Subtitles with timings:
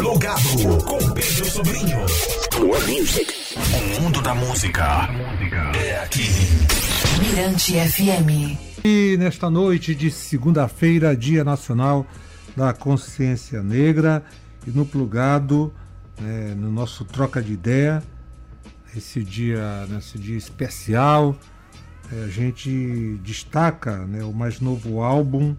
[0.00, 1.98] Plugado com Pedro Sobrinho.
[2.58, 3.34] More music.
[3.54, 5.10] O mundo da música
[5.78, 6.24] é aqui.
[7.20, 8.58] Mirante FM.
[8.82, 12.06] E nesta noite de segunda-feira, Dia Nacional
[12.56, 14.24] da Consciência Negra,
[14.66, 15.70] e no Plugado,
[16.18, 18.02] né, no nosso troca de ideia,
[18.96, 21.36] esse dia, nesse dia especial,
[22.10, 25.54] é, a gente destaca né, o mais novo álbum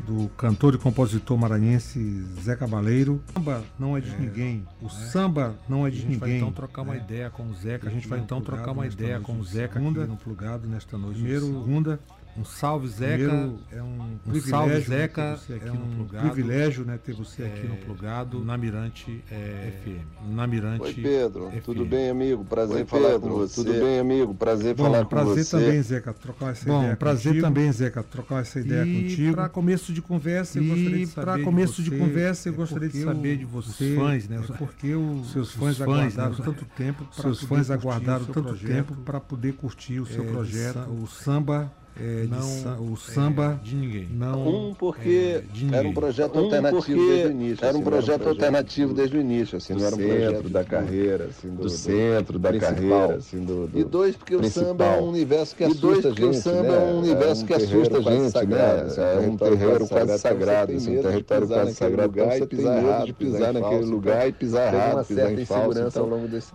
[0.00, 3.22] do cantor e compositor maranhense Zé Cabaleiro.
[3.30, 4.66] O samba não é de é, ninguém.
[4.80, 4.90] O né?
[4.90, 6.10] samba não é de ninguém.
[6.10, 7.00] A gente vai então trocar uma né?
[7.00, 7.88] ideia com o Zeca.
[7.88, 10.98] A gente vai então trocar uma ideia com o Zeca segunda, aqui no plugado nesta
[10.98, 11.20] noite.
[11.20, 12.00] Primeiro, segunda,
[12.36, 13.14] um salve Zeca.
[13.16, 15.38] Primeiro, é um, um salve Zeca.
[15.50, 20.34] É um privilégio né, ter você aqui no é, plugado na Mirante é, FM.
[20.34, 20.82] Na Mirante.
[20.82, 21.64] Oi Pedro, FM.
[21.64, 22.44] tudo bem amigo?
[22.44, 23.54] Prazer Oi, falar Pedro, com você.
[23.62, 24.34] Tudo bem amigo?
[24.34, 25.50] Prazer Bom, falar prazer com você.
[25.50, 26.92] Prazer também Zeca trocar essa Bom, ideia.
[26.92, 27.46] Bom, prazer contigo.
[27.46, 29.34] também Zeca trocar essa ideia e contigo.
[29.34, 31.26] Para começo de conversa eu gostaria de saber.
[31.26, 33.90] Para começo de, de conversa eu é gostaria de saber de você.
[33.90, 34.42] Os fãs, né?
[34.42, 35.84] É porque os seus fãs né?
[35.84, 37.06] aguardaram tanto tempo.
[37.12, 42.92] Seus fãs aguardaram tanto tempo para poder curtir o seu projeto, o samba é, não,
[42.92, 44.08] o samba é, de ninguém.
[44.10, 47.64] Não, um porque é, de era um projeto um alternativo desde o início.
[47.64, 50.48] Era um assim, projeto, era um alternativo desde o início, assim, não era um centro
[50.48, 54.64] da carreira, assim, do, do centro da carreira, assim, do, do, E dois porque principal.
[54.64, 56.76] o samba é um universo que assusta a gente, o samba né?
[56.76, 58.86] é um universo que assusta a gente, né?
[58.96, 63.12] É um terreiro quase sagrado, assim, um território quase sagrado, então você tem medo de
[63.12, 65.78] pisar naquele lugar e pisar errado, pisar em falso.
[65.78, 66.08] Então,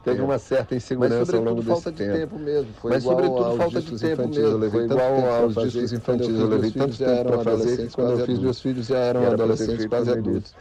[0.03, 2.39] teve uma certa insegurança ao longo desse tempo.
[2.83, 6.39] Mas sobretudo falta de tempo mesmo, foi igual aos discos infantis.
[6.39, 9.85] Eu levei tanto tempo para fazer que quando eu fiz meus filhos já eram adolescentes
[9.85, 10.55] quase adultos.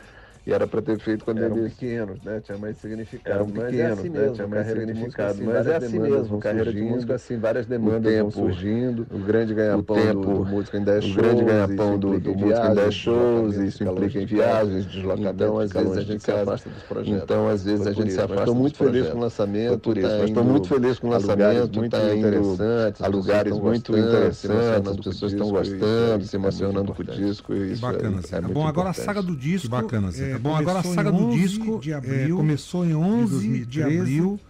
[0.47, 2.41] E era para ter feito quando eram eles pequenos, né?
[2.41, 3.35] Tinha mais significado.
[3.35, 4.31] Eram pequenos, é assim né?
[4.33, 5.31] Tinha mais significado.
[5.33, 9.05] Assim, mas é assim mesmo, carreira de música assim, várias demandas vão surgindo.
[9.11, 11.17] O grande ganha-pão do, do músico em 10 shows.
[11.17, 15.35] O grande ganha-pão do, do músico em 10 shows, isso implica em viagens, deslocamentos.
[15.35, 17.23] Então, às vezes a gente se afasta dos projetos.
[17.23, 19.79] Então, às vezes a gente se afasta Estou muito feliz com o lançamento.
[19.81, 21.77] Por isso, estou muito feliz com o lançamento.
[21.77, 23.05] Muito interessante.
[23.05, 24.91] A lugares muito interessantes.
[24.91, 27.53] As pessoas estão gostando, se emocionando com o disco.
[27.81, 28.21] Bacana,
[28.53, 29.69] Bom, agora a saga do disco.
[29.69, 33.67] Bacana, é, Bom, agora a saga do disco de abril, é, começou em 11 de,
[33.67, 34.41] de abril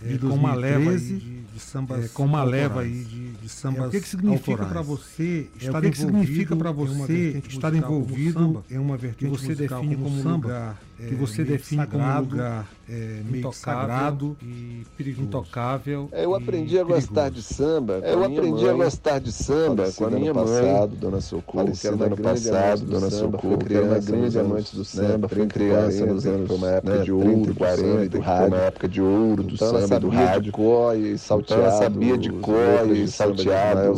[0.00, 3.48] de é, com uma leva de, de sambas é, com uma leva aí de, de
[3.48, 6.70] sambas é, o que, que significa para você é, estar o que, que significa para
[6.70, 11.44] você estar envolvido em uma vertente que você define como, como samba, lugar que você
[11.44, 15.26] define sagrado, como lugar é, meio sagrado e perigoso.
[15.26, 16.08] intocável.
[16.10, 18.00] É, eu aprendi a gostar de samba.
[18.02, 20.44] É, eu aprendi mãe, a gostar de samba com a minha mãe.
[20.44, 24.84] Passado, Dona Socorro, que era ano passado, Dona Socorro, que era uma grande amante do
[24.84, 29.54] samba, foi criança nos anos, uma época de ouro, 40, uma época de ouro do
[29.54, 30.52] então samba do rádio.
[30.52, 33.94] Coi, salteado, então ela sabia de coi, salteado,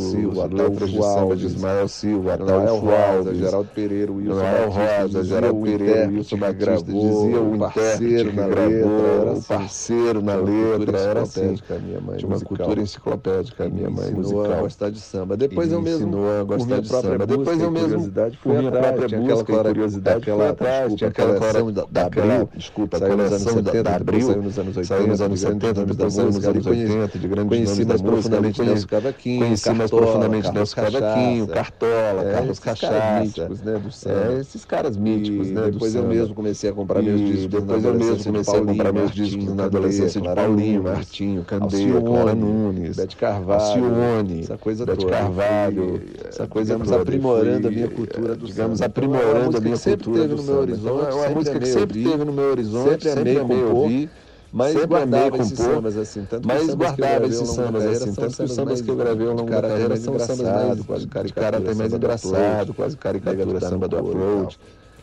[0.52, 6.08] letras de samba de Ismael Silva, Noel Rosa, Geraldo Pereira, Wilson Noel Rosa, Geraldo Pereira,
[6.08, 11.56] Wilson Batista dizia o parceiro na letra, o parceiro na letra, era assim.
[11.82, 14.52] Minha mãe, tinha uma cultura enciclopédica, minha mãe musical.
[14.52, 15.36] a gostar de samba.
[15.36, 17.26] Depois eu mesmo ensinou a gostar de samba.
[17.26, 18.10] Depois eu mesmo,
[18.42, 23.00] por minha própria busca e curiosidade, aquela atrás, tinha aquela coleção da Abril, desculpa, a
[23.00, 26.66] coleção da Abril, saiu nos anos 80, saiu nos anos 70, depois saiu nos anos
[26.66, 32.58] 80, de grandes conheci mais profundamente Nelson Cavaquinho, conheci mais profundamente Nelson Cavaquinho, Cartola, Carlos
[32.58, 33.48] Cachaça,
[34.40, 35.70] esses caras míticos, né?
[35.70, 37.46] Depois eu mesmo comecei a comprar meus discos.
[37.46, 42.34] Depois eu mesmo comecei a comprar meus discos na adolescência de Paulinho, Martinho, Candeia, Clara
[42.34, 48.34] Nunes, Bete Carvalho, Alcione, essa coisa Bete Carvalho, essa coisa digamos, aprimorando a minha cultura
[48.34, 51.08] do Digamos, aprimorando a minha cultura do samba.
[51.10, 54.10] É uma música que sempre teve no meu horizonte, sempre amei ouvir.
[54.52, 58.52] Mas sempre guardava esses sambas assim, tanto mas guardava esses sambas assim, tanto que os
[58.52, 62.74] sambas que eu gravei ao longo da carreira são sambas mais quase caricatura, mais engraçado,
[62.74, 63.96] quase caricatura samba do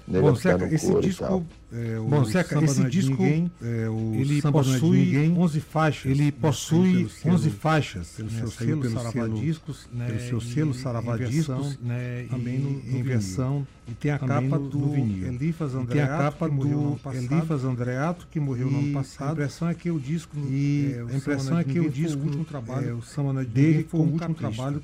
[0.07, 0.21] approach.
[0.21, 5.29] Bom, Seca, esse disco, é, Bom, Seca, esse é disco, ninguém, é, ele é possui
[5.29, 6.11] 11 faixas.
[6.11, 8.09] Ele né, possui 11 faixas.
[8.11, 12.25] Pelo né, seu selo pelo Saravá selo, Discos, né, pelo seu selo Saravá Discos, né,
[12.29, 15.27] também no, em versão e tem a capa do, do vinil.
[15.27, 19.29] Elifas Andreato, tem a capa do Elifas Andreato que morreu no ano passado.
[19.29, 22.25] A impressão é que o disco e é, a impressão é que o disco, o
[22.25, 24.83] último trabalho, o samba dele foi o último trabalho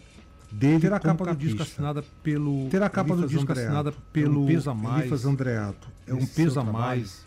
[0.54, 4.50] dele ter a capa do disco assinada pelo ter a capa do disco assinada pelo
[4.50, 5.26] é um mais.
[5.26, 5.88] Andreato.
[6.08, 7.26] É um peso a mais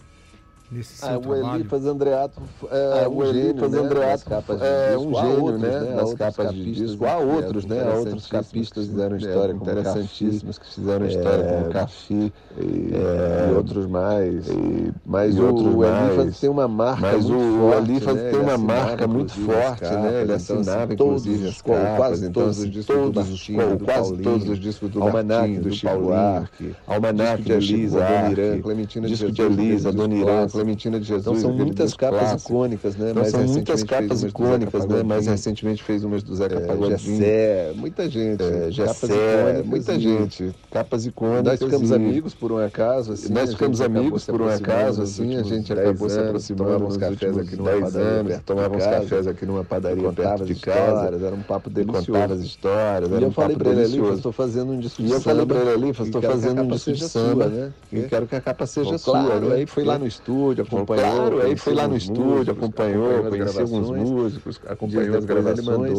[0.71, 1.45] nesse seu ah, trabalho?
[1.45, 4.93] O Elifas Andreato é ah, o gênio, Andreato né?
[4.93, 5.81] é um gênio, né?
[5.81, 5.95] né?
[5.95, 7.05] Nas capas de disco.
[7.05, 7.83] Há outros, né?
[7.83, 14.47] Há outros capistas que fizeram história, interessantíssimos que fizeram história, como Cafi e outros mais.
[15.05, 19.85] Mais outros o Elifas tem uma marca Mas o Elifas tem uma marca muito forte,
[19.85, 20.23] né?
[20.23, 21.97] Ele assinava, inclusive, as capas.
[21.97, 26.75] Quase todos os discos do Martinho, quase todos os discos do Martinho, do Chico Buarque,
[26.87, 28.07] Almanac de Elisa,
[28.63, 31.27] Clementina de Jesus, Elisa, Adoniran, Clementina de Jesus.
[31.27, 33.11] Então são muitas capas icônicas, né?
[33.11, 35.03] Então são muitas capas icônicas, né?
[35.03, 36.99] Mais recentemente fez umas do Zeca é, Pagodinho.
[36.99, 38.43] Gessé, muita gente.
[38.43, 40.55] É, Gessé, muita gente.
[40.71, 41.45] Capas icônicas.
[41.45, 43.33] Nós ficamos amigos por um acaso, assim.
[43.33, 45.37] Nós ficamos amigos por um acaso, assim.
[45.37, 48.43] A gente acabou se aproximando uns cafés aqui numa padaria.
[48.45, 51.07] Tomava uns cafés aqui numa padaria perto de casa.
[51.07, 52.07] Era um papo delicioso.
[52.07, 53.11] Contava as histórias.
[53.11, 55.15] E eu falei pra ele ali, estou fazendo um disco de samba.
[55.15, 57.73] E eu falei pra ele ali, estou fazendo um disco de samba, né?
[57.93, 59.55] E quero que a capa seja sua, né?
[59.57, 61.17] Aí foi lá no estúdio, acompanhou.
[61.17, 65.99] Claro, aí foi lá no estúdio, acompanhou, conheceu alguns músicos, acompanhou as gravações.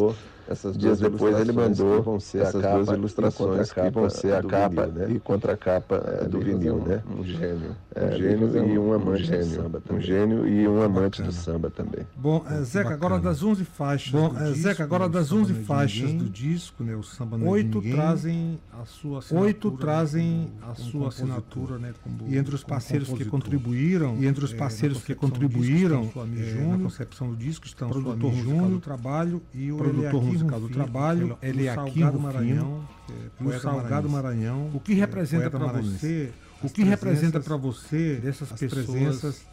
[0.50, 4.44] Essas dias depois ele mandou vão ser essas capa, duas ilustrações que vão ser a
[4.44, 5.16] capa vinil, né?
[5.16, 7.04] e contracapa é, do vinil, né?
[7.08, 10.82] Um gênio, é, um gênio e um amante um do samba, um gênio e um
[10.82, 12.06] amante do samba também.
[12.16, 14.12] Bom, é, Zeca, agora das 11 faixas.
[14.12, 16.96] Bom, é, Zeca, agora das 11 faixas do disco, né?
[16.96, 19.48] O samba não Oito trazem a sua assinatura.
[19.48, 21.94] Oito trazem a sua assinatura, né?
[22.28, 26.10] e entre os parceiros que contribuíram, e entre os parceiros que contribuíram
[26.70, 30.70] na concepção do disco estão o produtor Júnior, do trabalho e o produtor musical do
[30.70, 32.88] trabalho, ele é aqui no Maranhão,
[33.40, 34.70] no Salgado Maranhão.
[34.74, 36.32] O que representa para você?
[36.64, 39.46] O que representa para você dessas presenças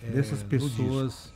[0.00, 1.32] dessas pessoas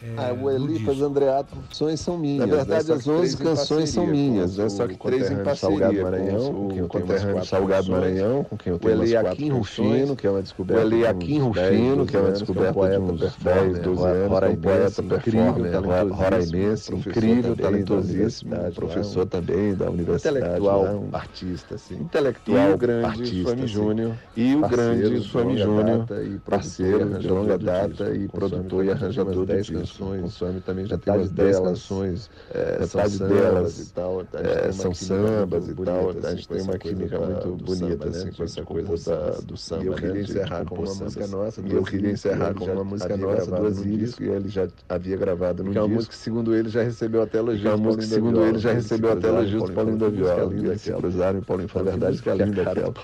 [0.00, 2.48] é, ah, o Elifas Andreato, canções são minhas.
[2.48, 5.78] Na verdade, as 11 canções são minhas, é só que três em parceria.
[5.78, 10.16] Salgado Maranhão, com quem eu tenho Salgado Maranhão, com quem eu tenho umas quatro Rufino,
[10.16, 10.84] que é uma descoberta.
[10.84, 16.12] O Eliakim Rufino, que é uma descoberta de uns 10, 12 anos, um poeta performer,
[16.12, 20.38] roraimense, incrível, talentosíssimo, professor também da universidade.
[20.38, 21.96] Intelectual, artista, assim.
[21.96, 24.14] Intelectual, grande, Suami Júnior.
[24.36, 26.06] E o grande Suami Júnior,
[26.48, 30.20] parceiro de longa data e produtor e arranjador de discos canções.
[30.22, 32.30] Consome também já tem umas 10 canções.
[32.50, 34.20] É, são delas e tal.
[34.34, 36.10] É, são sambas e tal.
[36.10, 39.84] A gente tem uma química muito bonita assim, com essa coisa do samba.
[39.84, 41.60] E eu queria encerrar com uma música nossa.
[41.60, 45.62] E eu queria encerrar com uma música nossa, duas ilhas, que ele já havia gravado
[45.62, 45.78] no disco.
[45.78, 47.66] É uma música que, segundo ele, já recebeu até elogios.
[47.66, 50.54] É uma música que, segundo ele, já recebeu até elogios do Paulinho da Viola.
[50.54, 52.94] Eles se cruzaram e Paulinho falou, na verdade, que é linda aquela.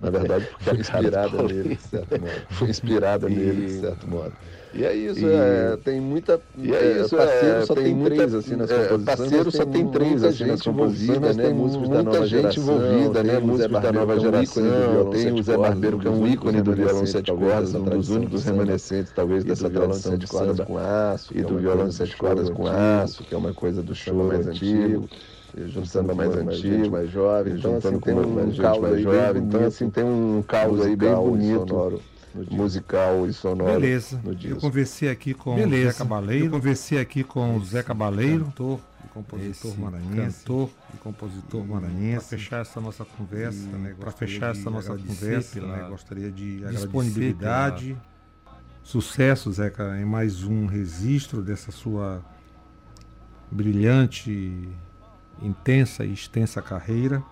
[0.00, 2.46] Na verdade, porque foi inspirada nele, de certo modo.
[2.50, 4.32] Foi inspirada nele, de certo modo.
[4.72, 5.26] E é isso.
[5.26, 6.40] É, tem muita.
[6.56, 9.18] E é, é isso, parceiro é, só tem, tem muita, três assim nas é, composições.
[9.18, 11.48] Parceiro só tem três assim nas composições, né?
[11.50, 13.38] Músicos da nova gente envolvida, né?
[13.38, 15.10] Músicos da nova geração.
[15.10, 18.44] Tem o Zé Barbeiro, que é um ícone do violão sete cordas, um dos únicos
[18.44, 21.36] remanescentes, talvez, dessa tradição de cordas com aço.
[21.36, 25.08] E do violão sete cordas com aço, que é uma coisa do show mais antigo
[25.58, 29.88] juntando samba mais antigo, mais jovem, então assim tem um caldo mais jovem, então assim
[29.88, 32.02] tem um caldo aí bem bonito
[32.50, 33.72] musical e sonoro.
[33.72, 34.20] Beleza.
[34.42, 35.88] Eu conversei aqui com Beleza.
[35.88, 36.44] o Zé Cabaleiro.
[36.46, 40.38] Eu conversei aqui com o Zé Cabaleiro, cantor e compositor Esse maranhense.
[40.38, 42.28] Cantor e compositor maranhense.
[42.28, 43.94] Para fechar essa nossa conversa, né?
[43.98, 45.86] Para fechar essa nossa conversa, né?
[45.88, 47.96] Gostaria de disponibilidade.
[48.82, 52.24] Sucesso, Zeca, em mais um registro dessa sua
[53.50, 54.68] brilhante,
[55.42, 57.22] intensa e extensa carreira.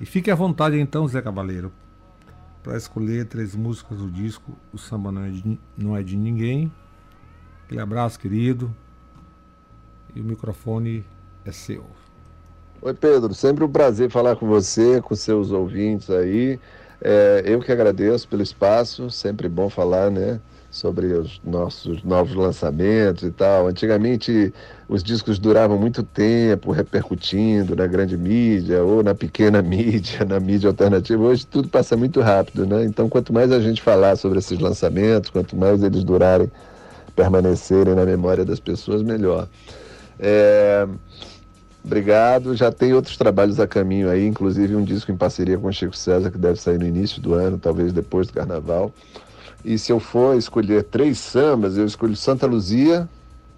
[0.00, 1.72] E fique à vontade então, Zé Cabaleiro,
[2.66, 6.72] para escolher três músicas do disco O Samba Não é, de, não é de Ninguém.
[7.64, 8.74] Aquele abraço, querido.
[10.12, 11.04] E o microfone
[11.44, 11.84] é seu.
[12.82, 13.32] Oi, Pedro.
[13.34, 16.58] Sempre um prazer falar com você, com seus ouvintes aí.
[17.00, 19.10] É, eu que agradeço pelo espaço.
[19.10, 20.40] Sempre bom falar, né?
[20.76, 23.66] Sobre os nossos novos lançamentos e tal.
[23.66, 24.52] Antigamente
[24.88, 30.68] os discos duravam muito tempo repercutindo na grande mídia ou na pequena mídia, na mídia
[30.68, 31.22] alternativa.
[31.22, 32.84] Hoje tudo passa muito rápido, né?
[32.84, 36.50] Então quanto mais a gente falar sobre esses lançamentos, quanto mais eles durarem,
[37.14, 39.48] permanecerem na memória das pessoas, melhor.
[40.20, 40.86] É...
[41.82, 42.56] Obrigado.
[42.56, 45.96] Já tem outros trabalhos a caminho aí, inclusive um disco em parceria com o Chico
[45.96, 48.92] César que deve sair no início do ano, talvez depois do Carnaval.
[49.66, 53.08] E se eu for escolher três sambas, eu escolho Santa Luzia,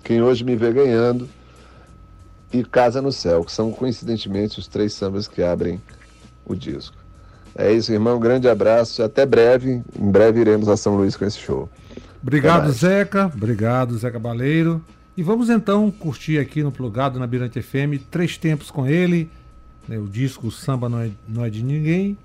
[0.02, 1.28] Quem Hoje Me Vê Ganhando
[2.50, 5.78] e Casa no Céu, que são coincidentemente os três sambas que abrem
[6.46, 6.96] o disco.
[7.54, 8.18] É isso, irmão.
[8.18, 9.02] grande abraço.
[9.02, 9.82] Até breve.
[10.00, 11.68] Em breve iremos a São Luís com esse show.
[12.22, 13.26] Obrigado, Zeca.
[13.26, 14.82] Obrigado, Zeca Baleiro.
[15.14, 19.30] E vamos então curtir aqui no Plugado na Birante FM três tempos com ele.
[19.86, 22.16] Né, o disco Samba Não é, Não é de Ninguém.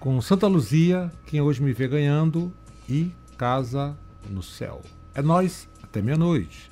[0.00, 2.52] Com Santa Luzia, quem hoje me vê ganhando,
[2.88, 3.96] e Casa
[4.30, 4.80] no céu.
[5.14, 6.70] É nós, até meia-noite.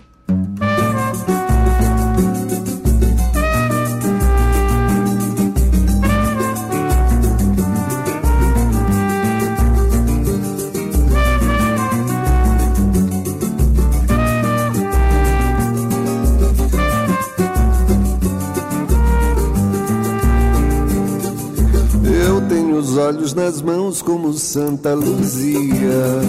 [23.04, 26.22] Olhos nas mãos como Santa Luzia.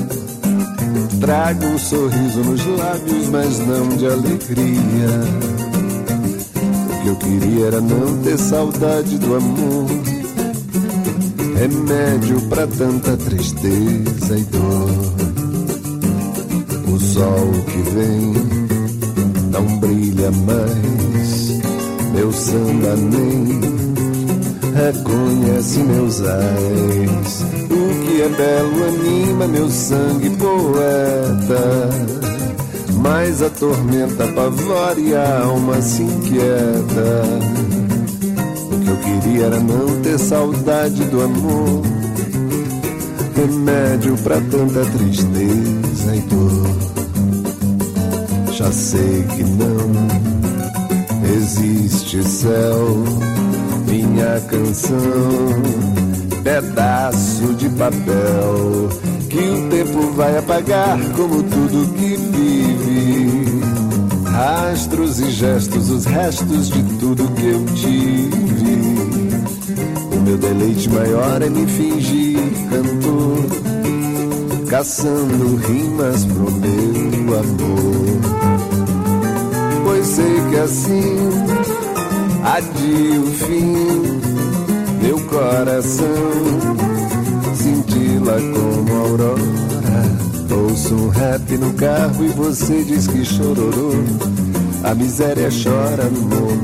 [1.21, 5.09] Trago um sorriso nos lábios, mas não de alegria.
[6.89, 9.85] O que eu queria era não ter saudade do amor.
[11.57, 14.89] Remédio para tanta tristeza e dor.
[16.93, 18.33] O sol que vem
[19.49, 21.55] não brilha mais.
[22.13, 23.74] Meu samba nem
[24.75, 27.41] reconhece meus ais.
[27.63, 31.89] O que é belo anima meu sangue poeta,
[32.97, 37.23] mas a tormenta apavora e a alma se inquieta.
[38.71, 41.81] O que eu queria era não ter saudade do amor,
[43.35, 46.75] remédio para tanta tristeza e dor.
[48.51, 49.91] Já sei que não
[51.33, 53.03] existe céu
[54.15, 55.61] minha canção,
[56.41, 58.89] pedaço de papel
[59.29, 63.61] que o tempo vai apagar como tudo que vive.
[64.31, 68.79] Rastros e gestos, os restos de tudo que eu tive.
[70.13, 73.45] O meu deleite maior é me fingir cantor,
[74.69, 78.21] caçando rimas pro meu amor.
[79.83, 81.94] Pois sei que assim
[82.45, 83.73] adia o fim,
[85.01, 86.05] meu coração
[87.55, 89.55] cintila como aurora.
[90.51, 93.91] Ouço um rap no carro e você diz que chororô.
[94.83, 96.57] A miséria chora, amor,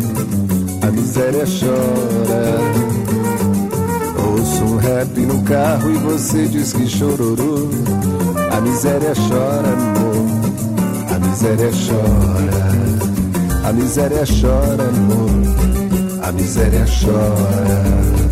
[0.82, 2.60] a miséria chora.
[4.30, 7.70] Ouço um rap no carro e você diz que chororô.
[8.52, 10.16] A miséria chora, amor,
[11.16, 12.72] a miséria chora.
[13.64, 15.51] A miséria chora, amor,
[16.22, 18.31] a miséria chora.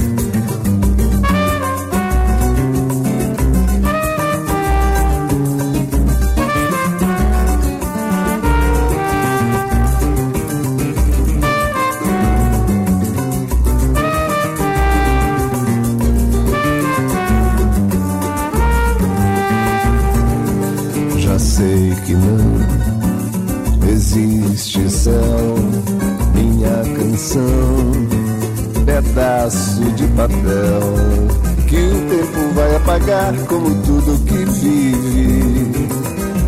[32.99, 35.89] Apagar como tudo que vive.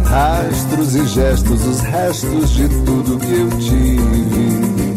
[0.05, 4.91] Rastros e gestos, os restos de tudo que eu tive.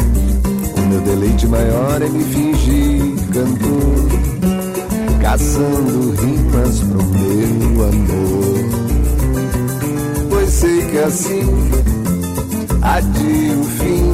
[0.76, 4.08] O meu deleite maior é me fingir cantor,
[5.22, 8.64] caçando rimas pro meu amor.
[10.30, 11.42] Pois sei que assim
[12.82, 14.12] adia o fim,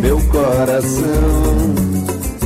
[0.00, 1.74] meu coração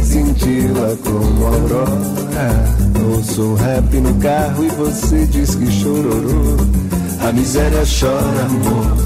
[0.02, 2.83] cintila como aurora.
[3.02, 6.56] Ouço rap no carro e você diz que chororô.
[7.20, 8.96] A miséria chora, amor,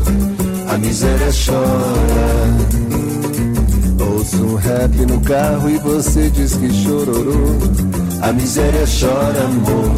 [0.69, 2.79] a miséria chora.
[4.11, 7.57] Ouço um rap no carro e você diz que chororô.
[8.21, 9.91] A miséria chora, amor,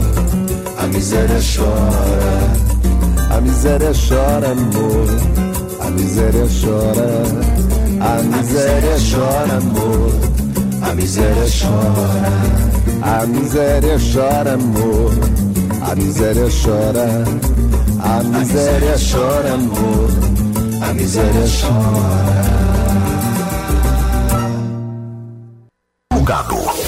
[0.79, 2.71] a miséria chora.
[3.37, 5.07] A miséria chora, amor,
[5.81, 7.51] a miséria chora.
[8.01, 10.31] A miséria chora, amor.
[10.83, 12.70] A miséria chora,
[13.03, 15.13] a miséria chora, amor.
[15.83, 17.25] A miséria chora,
[17.99, 20.11] a miséria chora, amor.
[20.83, 22.61] A miséria chora.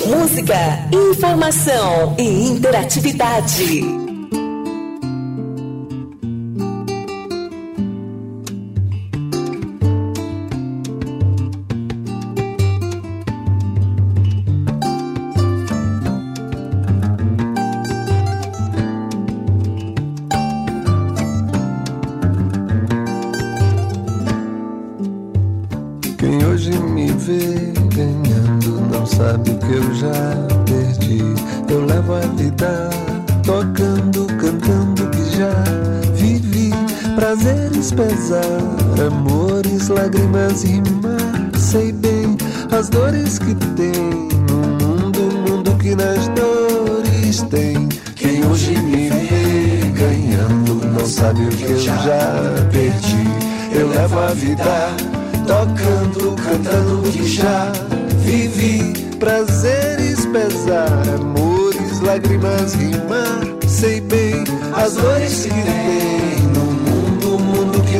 [0.06, 4.01] Música, informação e interatividade.
[45.82, 47.88] Que nas dores tem.
[48.14, 51.98] Quem hoje me vê ganhando não sabe o que eu já
[52.70, 53.78] perdi.
[53.78, 54.94] Eu levo a vida
[55.46, 57.72] tocando, cantando o que já
[58.18, 58.92] vivi.
[59.18, 63.40] Prazeres, pesar, amores, lágrimas, rimar.
[63.66, 66.41] Sei bem as dores que tem no mundo,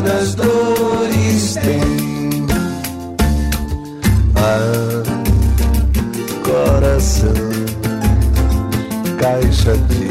[0.03, 2.47] nas dores tem.
[4.37, 5.03] Ah,
[6.45, 7.33] coração,
[9.19, 10.09] caixa de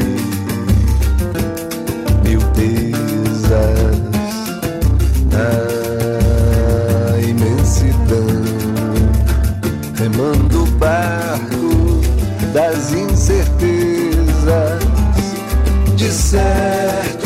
[2.28, 3.98] mil pesas
[5.30, 5.54] na
[7.20, 8.26] imensidão,
[9.96, 12.00] remando o barco
[12.54, 14.82] das incertezas.
[15.96, 17.21] De certo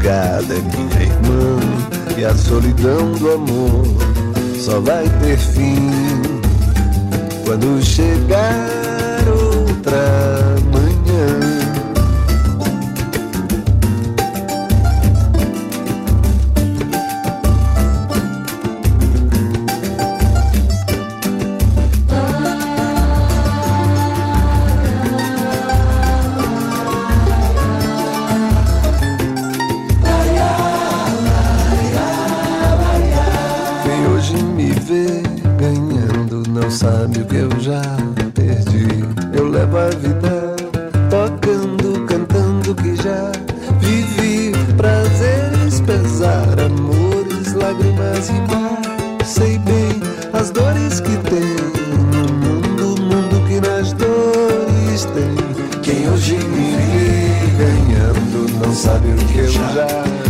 [0.00, 1.58] madrugada é minha irmã
[2.16, 3.84] e a solidão do amor
[4.58, 5.90] só vai ter fim
[7.44, 10.39] quando chegar outra
[58.60, 59.86] não sabe o que eu já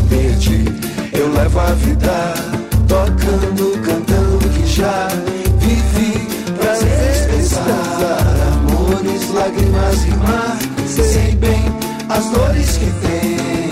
[0.09, 0.65] perdi.
[1.13, 2.35] Eu levo a vida
[2.89, 5.09] tocando, cantando que já
[5.59, 6.29] vivi.
[6.59, 8.19] Prazeres, pesar,
[8.53, 10.59] amores, lágrimas e mar.
[10.87, 11.65] Sei bem
[12.09, 13.70] as dores que tem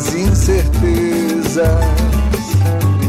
[0.00, 1.68] das incertezas.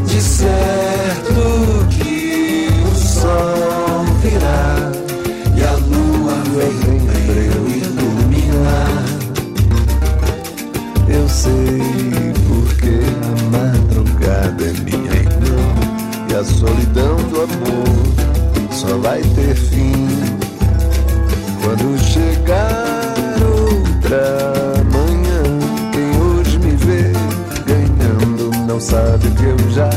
[0.05, 4.91] De certo que o sol virá
[5.55, 9.05] e a lua vem pra eu iluminar.
[11.07, 15.61] Eu sei porque a madrugada é minha irmã
[16.29, 20.07] e a solidão do amor só vai ter fim
[21.63, 24.60] quando chegar outra
[28.81, 29.89] sabe que eu já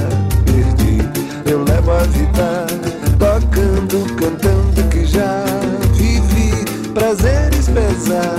[0.45, 0.99] perdi.
[1.51, 2.67] Eu levo a vida
[3.19, 5.45] tocando, cantando que já
[5.95, 6.65] vivi.
[6.93, 8.37] Prazeres, pesar,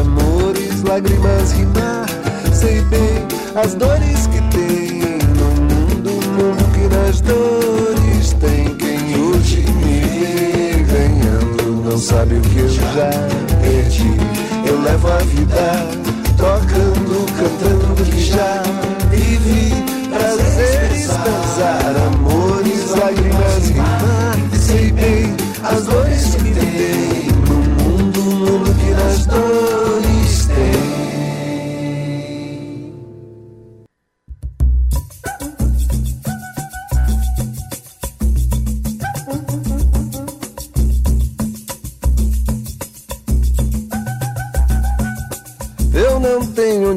[0.00, 2.06] amores, lágrimas, rimar.
[2.52, 8.74] Sei bem as dores que tem no mundo, mundo que nas dores tem.
[8.76, 13.10] Quem hoje me ganhando não sabe o que eu já
[13.62, 14.14] perdi.
[14.66, 16.06] Eu levo a vida
[16.36, 18.65] tocando, cantando que já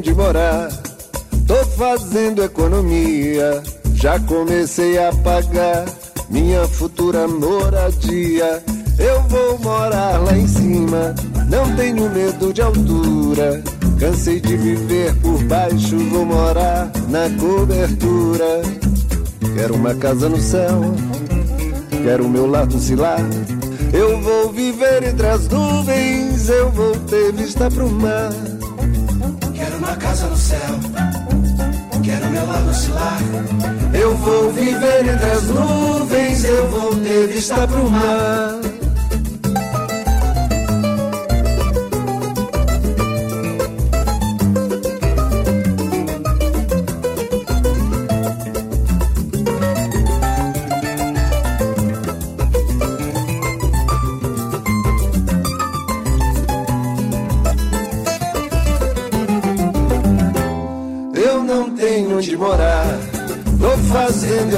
[0.00, 0.70] onde morar,
[1.46, 3.62] tô fazendo economia.
[3.92, 5.84] Já comecei a pagar
[6.30, 8.64] minha futura moradia.
[8.98, 11.14] Eu vou morar lá em cima,
[11.50, 13.62] não tenho medo de altura.
[13.98, 18.62] Cansei de viver por baixo, vou morar na cobertura.
[19.54, 20.80] Quero uma casa no céu,
[22.02, 23.20] quero meu lar no cilar.
[23.92, 28.59] Eu vou viver entre as nuvens, eu vou ter vista pro mar.
[29.90, 30.78] Uma casa no céu,
[32.04, 33.18] quero meu lar no cilar.
[33.92, 38.59] Eu vou viver entre as nuvens, eu vou ter vista pro mar.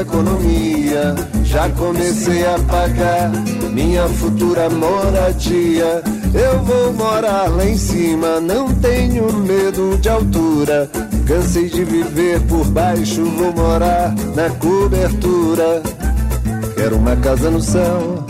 [0.03, 3.31] Economia, já comecei a pagar
[3.73, 6.03] minha futura moradia.
[6.35, 10.91] Eu vou morar lá em cima, não tenho medo de altura.
[11.27, 15.83] Cansei de viver por baixo, vou morar na cobertura.
[16.75, 18.25] Quero uma casa no céu,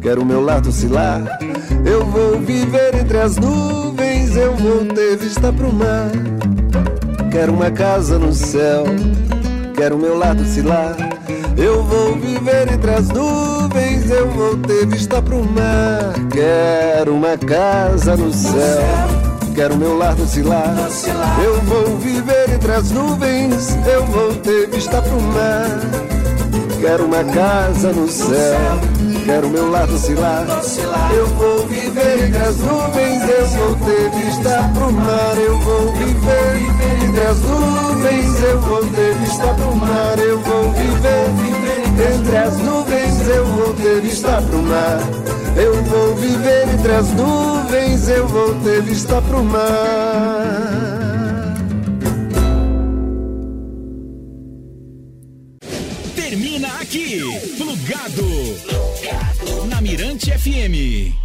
[0.00, 1.38] quero meu lar oscilar.
[1.84, 6.10] Eu vou viver entre as nuvens, eu vou ter vista pro mar.
[7.30, 8.84] Quero uma casa no céu,
[9.74, 10.96] quero meu lado oscilar.
[11.56, 16.14] Eu vou viver entre as nuvens, eu vou ter vista pro mar.
[16.32, 18.82] Quero uma casa no céu,
[19.54, 20.74] quero meu lar oscilar.
[21.42, 25.68] Eu vou viver entre as nuvens, eu vou ter vista pro mar.
[26.80, 28.60] Quero uma casa no céu,
[29.24, 30.44] quero meu lar oscilar.
[31.14, 35.34] Eu vou viver entre as nuvens, eu vou ter vista pro mar.
[35.38, 36.83] Eu vou viver
[37.14, 40.18] entre as nuvens, eu vou ter vista pro mar.
[40.18, 44.98] Eu vou viver entre as nuvens, eu vou ter vista pro mar.
[45.56, 49.62] Eu vou viver entre as nuvens, eu vou ter vista pro mar.
[56.16, 57.20] Termina aqui,
[57.56, 58.24] plugado,
[58.66, 59.66] plugado.
[59.68, 61.23] na Mirante FM.